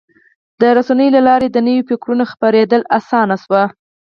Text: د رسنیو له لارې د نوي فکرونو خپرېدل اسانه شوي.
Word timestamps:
د 0.61 0.63
رسنیو 0.77 1.13
له 1.15 1.21
لارې 1.27 1.47
د 1.51 1.57
نوي 1.67 1.83
فکرونو 1.89 2.23
خپرېدل 2.33 2.81
اسانه 2.97 3.35
شوي. 3.43 3.63